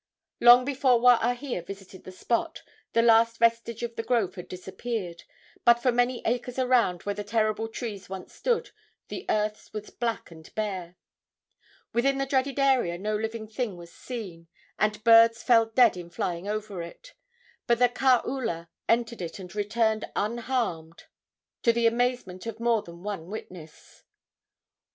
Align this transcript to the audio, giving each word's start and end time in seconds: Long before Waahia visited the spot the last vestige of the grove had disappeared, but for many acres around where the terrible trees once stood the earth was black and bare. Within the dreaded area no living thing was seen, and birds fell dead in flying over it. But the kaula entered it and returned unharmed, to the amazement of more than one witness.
Long 0.39 0.65
before 0.65 0.99
Waahia 0.99 1.61
visited 1.63 2.05
the 2.05 2.11
spot 2.11 2.63
the 2.93 3.03
last 3.03 3.37
vestige 3.37 3.83
of 3.83 3.95
the 3.95 4.01
grove 4.01 4.33
had 4.33 4.47
disappeared, 4.47 5.21
but 5.63 5.75
for 5.75 5.91
many 5.91 6.23
acres 6.25 6.57
around 6.57 7.03
where 7.03 7.13
the 7.13 7.23
terrible 7.23 7.67
trees 7.67 8.09
once 8.09 8.33
stood 8.33 8.71
the 9.09 9.27
earth 9.29 9.69
was 9.73 9.91
black 9.91 10.31
and 10.31 10.51
bare. 10.55 10.95
Within 11.93 12.17
the 12.17 12.25
dreaded 12.25 12.57
area 12.57 12.97
no 12.97 13.15
living 13.15 13.47
thing 13.47 13.77
was 13.77 13.93
seen, 13.93 14.47
and 14.79 15.03
birds 15.03 15.43
fell 15.43 15.67
dead 15.67 15.95
in 15.95 16.09
flying 16.09 16.47
over 16.47 16.81
it. 16.81 17.13
But 17.67 17.77
the 17.77 17.87
kaula 17.87 18.69
entered 18.89 19.21
it 19.21 19.37
and 19.37 19.53
returned 19.53 20.05
unharmed, 20.15 21.03
to 21.61 21.71
the 21.71 21.85
amazement 21.85 22.47
of 22.47 22.59
more 22.59 22.81
than 22.81 23.03
one 23.03 23.27
witness. 23.29 24.01